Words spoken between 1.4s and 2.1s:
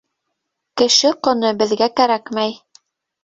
беҙгә